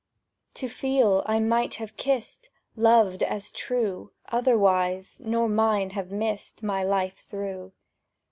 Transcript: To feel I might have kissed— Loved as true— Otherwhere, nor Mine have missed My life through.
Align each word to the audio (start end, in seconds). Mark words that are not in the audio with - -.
To 0.55 0.67
feel 0.67 1.21
I 1.27 1.39
might 1.39 1.75
have 1.75 1.95
kissed— 1.95 2.49
Loved 2.75 3.21
as 3.21 3.51
true— 3.51 4.09
Otherwhere, 4.29 5.03
nor 5.19 5.47
Mine 5.47 5.91
have 5.91 6.09
missed 6.11 6.63
My 6.63 6.83
life 6.83 7.19
through. 7.19 7.71